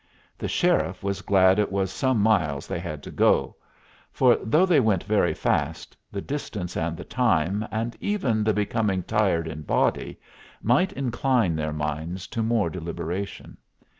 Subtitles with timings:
[0.35, 3.55] The sheriff was glad it was some miles they had to go;
[4.11, 9.03] for though they went very fast, the distance and the time, and even the becoming
[9.03, 10.19] tired in body,
[10.59, 13.57] might incline their minds to more deliberation.